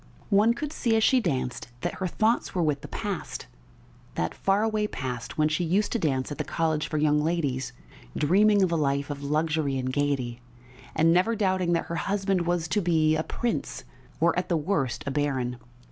[0.31, 3.45] One could see as she danced that her thoughts were with the past,
[4.15, 7.71] that faraway past when she used to dance at the "College for Young Ladies,"
[8.17, 10.41] dreaming of a life of luxury and gaiety,
[10.95, 13.83] and never doubting that her husband was to be a prince
[14.19, 15.57] or, at the worst, a baron.